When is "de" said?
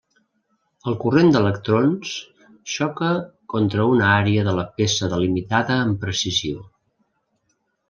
4.49-4.57